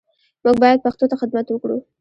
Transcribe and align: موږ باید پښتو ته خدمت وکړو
موږ 0.43 0.55
باید 0.63 0.83
پښتو 0.85 1.05
ته 1.09 1.15
خدمت 1.21 1.47
وکړو 1.49 1.77